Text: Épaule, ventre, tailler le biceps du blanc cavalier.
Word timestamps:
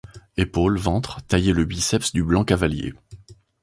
Épaule, 0.35 0.79
ventre, 0.79 1.21
tailler 1.27 1.53
le 1.53 1.63
biceps 1.63 2.11
du 2.11 2.23
blanc 2.23 2.43
cavalier. 2.43 2.95